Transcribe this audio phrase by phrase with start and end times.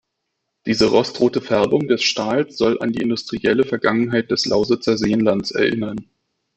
[0.65, 6.09] Diese rostrote Färbung des Stahls soll an die industrielle Vergangenheit des Lausitzer Seenlands erinnern.